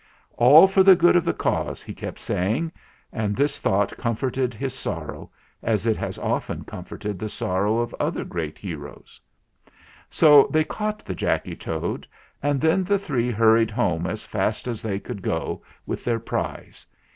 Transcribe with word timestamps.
"All 0.33 0.65
for 0.67 0.81
the 0.81 0.95
good 0.95 1.15
of 1.15 1.23
the 1.25 1.31
cause," 1.31 1.83
he 1.83 1.93
kept 1.93 2.17
say 2.17 2.33
THE 2.33 2.37
GALLOPER 2.41 2.73
215 3.11 3.17
ing; 3.17 3.21
and 3.25 3.35
this 3.35 3.59
thought 3.59 3.97
comforted 3.97 4.53
his 4.55 4.73
sorrow, 4.73 5.29
as 5.61 5.85
it 5.85 5.95
has 5.95 6.17
often 6.17 6.63
comforted 6.63 7.19
the 7.19 7.29
sorrow 7.29 7.77
of 7.77 7.93
other 7.99 8.23
great 8.25 8.57
heroes. 8.57 9.21
So 10.09 10.47
they 10.51 10.63
caught 10.63 11.05
the 11.05 11.13
Jacky 11.13 11.55
Toad, 11.55 12.07
and 12.41 12.59
then 12.59 12.83
the 12.83 12.97
three 12.97 13.29
hurried 13.29 13.69
home 13.69 14.07
as 14.07 14.25
fast 14.25 14.67
as 14.67 14.81
they 14.81 14.97
could 14.99 15.21
go 15.21 15.61
with 15.85 16.03
their 16.03 16.19
prize. 16.19 16.87